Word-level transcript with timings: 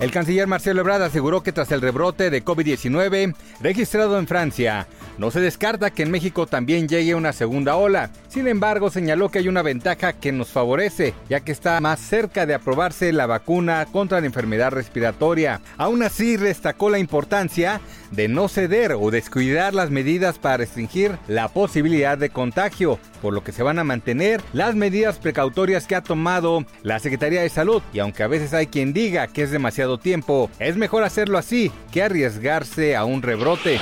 El 0.00 0.10
canciller 0.10 0.46
Marcelo 0.46 0.80
Ebrard 0.80 1.02
aseguró 1.02 1.42
que 1.42 1.52
tras 1.52 1.70
el 1.72 1.82
rebrote 1.82 2.30
de 2.30 2.42
COVID-19 2.42 3.34
registrado 3.60 4.18
en 4.18 4.26
Francia, 4.26 4.86
no 5.18 5.30
se 5.30 5.40
descarta 5.40 5.90
que 5.90 6.02
en 6.02 6.10
México 6.10 6.46
también 6.46 6.88
llegue 6.88 7.14
una 7.14 7.34
segunda 7.34 7.76
ola. 7.76 8.10
Sin 8.28 8.48
embargo, 8.48 8.88
señaló 8.88 9.28
que 9.28 9.40
hay 9.40 9.48
una 9.48 9.60
ventaja 9.60 10.14
que 10.14 10.32
nos 10.32 10.48
favorece, 10.48 11.12
ya 11.28 11.40
que 11.40 11.52
está 11.52 11.78
más 11.82 12.00
cerca 12.00 12.46
de 12.46 12.54
aprobarse 12.54 13.12
la 13.12 13.26
vacuna 13.26 13.84
contra 13.92 14.20
la 14.20 14.26
enfermedad 14.26 14.70
respiratoria. 14.70 15.60
Aún 15.76 16.02
así, 16.02 16.38
destacó 16.38 16.88
la 16.88 16.98
importancia 16.98 17.82
de 18.10 18.28
no 18.28 18.48
ceder 18.48 18.94
o 18.98 19.10
descuidar 19.10 19.74
las 19.74 19.90
medidas 19.90 20.38
para 20.38 20.56
restringir 20.56 21.18
la 21.28 21.48
posibilidad 21.48 22.16
de 22.16 22.30
contagio, 22.30 22.98
por 23.20 23.32
lo 23.32 23.44
que 23.44 23.52
se 23.52 23.62
van 23.62 23.78
a 23.78 23.84
mantener 23.84 24.40
las 24.52 24.74
medidas 24.74 25.18
precautorias 25.18 25.86
que 25.86 25.96
ha 25.96 26.02
tomado 26.02 26.64
la 26.82 26.98
Secretaría 26.98 27.42
de 27.42 27.48
Salud. 27.48 27.82
Y 27.92 27.98
aunque 27.98 28.22
a 28.22 28.28
veces 28.28 28.54
hay 28.54 28.66
quien 28.66 28.92
diga 28.92 29.26
que 29.28 29.42
es 29.42 29.50
demasiado 29.50 29.98
tiempo, 29.98 30.50
es 30.58 30.76
mejor 30.76 31.04
hacerlo 31.04 31.38
así 31.38 31.70
que 31.92 32.02
arriesgarse 32.02 32.96
a 32.96 33.04
un 33.04 33.22
rebrote. 33.22 33.78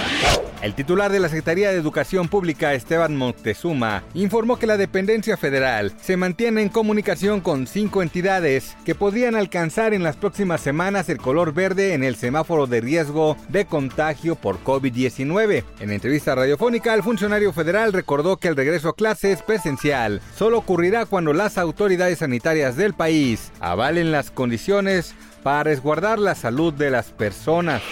El 0.61 0.75
titular 0.75 1.13
de 1.13 1.21
la 1.21 1.29
Secretaría 1.29 1.71
de 1.71 1.77
Educación 1.77 2.27
Pública, 2.27 2.75
Esteban 2.75 3.17
Moctezuma, 3.17 4.03
informó 4.15 4.59
que 4.59 4.67
la 4.67 4.77
dependencia 4.77 5.37
federal 5.37 5.93
se 6.01 6.17
mantiene 6.17 6.63
en 6.63 6.69
comunicación 6.69 7.41
con 7.41 7.69
cinco 7.69 8.03
entidades 8.03 8.77
que 8.85 8.97
podrían 8.97 9.37
alcanzar 9.37 9.95
en 9.95 10.03
las 10.03 10.17
próximas 10.17 10.61
semanas 10.61 11.09
el 11.11 11.19
color 11.19 11.55
verde 11.55 11.95
en 11.95 12.03
el 12.03 12.17
semáforo 12.17 12.67
de 12.67 12.81
riesgo 12.81 13.37
de 13.49 13.67
contagio 13.67 14.35
por 14.35 14.59
COVID-19. 14.65 15.63
En 15.79 15.93
entrevista 15.93 16.35
radiofónica, 16.35 16.93
el 16.93 17.05
funcionario 17.05 17.53
federal 17.53 17.93
recordó 17.93 18.37
que 18.39 18.49
el 18.49 18.57
regreso 18.57 18.89
a 18.89 18.97
clases 19.29 19.43
presencial 19.43 20.23
solo 20.37 20.59
ocurrirá 20.59 21.05
cuando 21.05 21.33
las 21.33 21.59
autoridades 21.59 22.21
sanitarias 22.21 22.77
del 22.77 22.95
país 22.95 23.53
avalen 23.61 24.11
las 24.11 24.31
condiciones 24.31 25.15
para 25.43 25.65
resguardar 25.65 26.19
la 26.19 26.35
salud 26.35 26.73
de 26.73 26.91
las 26.91 27.11
personas. 27.11 27.83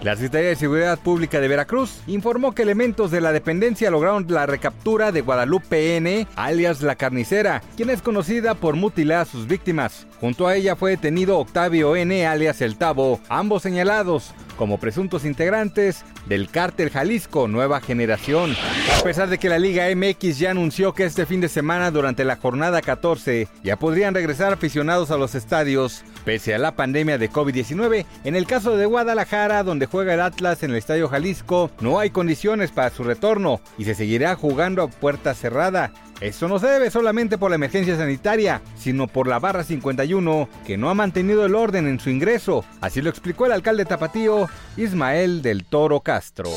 La 0.00 0.14
Secretaría 0.14 0.50
de 0.50 0.56
Seguridad 0.56 0.98
Pública 0.98 1.40
de 1.40 1.48
Veracruz 1.48 2.02
informó 2.06 2.54
que 2.54 2.62
elementos 2.62 3.10
de 3.10 3.20
la 3.20 3.32
dependencia 3.32 3.90
lograron 3.90 4.26
la 4.28 4.46
recaptura 4.46 5.12
de 5.12 5.22
Guadalupe 5.22 5.96
N., 5.96 6.28
alias 6.36 6.82
La 6.82 6.94
Carnicera, 6.94 7.62
quien 7.76 7.90
es 7.90 8.02
conocida 8.02 8.54
por 8.54 8.76
mutilar 8.76 9.22
a 9.22 9.24
sus 9.24 9.46
víctimas. 9.46 10.06
Junto 10.20 10.46
a 10.46 10.56
ella 10.56 10.76
fue 10.76 10.90
detenido 10.92 11.38
Octavio 11.38 11.96
N., 11.96 12.26
alias 12.26 12.60
El 12.60 12.76
Tabo, 12.76 13.18
ambos 13.28 13.62
señalados 13.62 14.34
como 14.56 14.78
presuntos 14.78 15.24
integrantes 15.24 16.04
del 16.26 16.48
cártel 16.48 16.90
Jalisco 16.90 17.48
Nueva 17.48 17.80
Generación. 17.80 18.56
A 18.98 19.02
pesar 19.02 19.28
de 19.28 19.38
que 19.38 19.48
la 19.48 19.58
Liga 19.58 19.86
MX 19.94 20.38
ya 20.38 20.50
anunció 20.50 20.92
que 20.94 21.04
este 21.04 21.26
fin 21.26 21.40
de 21.40 21.48
semana 21.48 21.90
durante 21.90 22.24
la 22.24 22.36
jornada 22.36 22.82
14 22.82 23.48
ya 23.62 23.76
podrían 23.76 24.14
regresar 24.14 24.52
aficionados 24.52 25.10
a 25.10 25.16
los 25.16 25.34
estadios, 25.34 26.04
pese 26.24 26.54
a 26.54 26.58
la 26.58 26.76
pandemia 26.76 27.18
de 27.18 27.30
COVID-19, 27.30 28.06
en 28.24 28.36
el 28.36 28.46
caso 28.46 28.76
de 28.76 28.86
Guadalajara, 28.86 29.62
donde 29.62 29.86
juega 29.86 30.14
el 30.14 30.20
Atlas 30.20 30.62
en 30.62 30.70
el 30.70 30.76
Estadio 30.76 31.08
Jalisco, 31.08 31.70
no 31.80 31.98
hay 31.98 32.10
condiciones 32.10 32.70
para 32.70 32.90
su 32.90 33.04
retorno 33.04 33.60
y 33.78 33.84
se 33.84 33.94
seguirá 33.94 34.34
jugando 34.36 34.82
a 34.82 34.88
puerta 34.88 35.34
cerrada. 35.34 35.92
Esto 36.20 36.48
no 36.48 36.58
se 36.58 36.68
debe 36.68 36.90
solamente 36.90 37.38
por 37.38 37.50
la 37.50 37.56
emergencia 37.56 37.96
sanitaria, 37.96 38.62
sino 38.76 39.08
por 39.08 39.26
la 39.26 39.38
barra 39.38 39.64
51 39.64 40.48
que 40.66 40.76
no 40.76 40.90
ha 40.90 40.94
mantenido 40.94 41.44
el 41.44 41.54
orden 41.54 41.86
en 41.86 42.00
su 42.00 42.10
ingreso. 42.10 42.64
Así 42.80 43.02
lo 43.02 43.10
explicó 43.10 43.46
el 43.46 43.52
alcalde 43.52 43.84
tapatío 43.84 44.48
Ismael 44.76 45.42
del 45.42 45.64
Toro 45.64 46.00
Castro. 46.00 46.50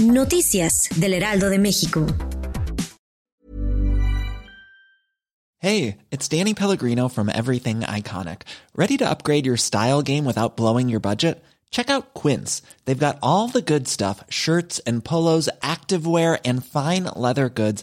Noticias 0.00 0.88
del 0.96 1.14
Heraldo 1.14 1.50
de 1.50 1.58
México. 1.58 2.06
Hey, 5.58 5.96
it's 6.12 6.28
Danny 6.28 6.54
Pellegrino 6.54 7.08
from 7.08 7.28
Everything 7.28 7.80
Iconic. 7.80 8.42
¿Ready 8.76 8.96
to 8.98 9.08
upgrade 9.08 9.46
your 9.46 9.56
style 9.56 10.02
game 10.02 10.24
without 10.24 10.56
blowing 10.56 10.88
your 10.88 11.00
budget? 11.00 11.42
Check 11.70 11.90
out 11.90 12.14
Quince. 12.14 12.62
They've 12.84 12.98
got 12.98 13.18
all 13.22 13.48
the 13.48 13.62
good 13.62 13.88
stuff 13.88 14.22
shirts 14.28 14.78
and 14.86 15.04
polos, 15.04 15.48
activewear, 15.62 16.38
and 16.44 16.64
fine 16.64 17.04
leather 17.16 17.48
goods, 17.48 17.82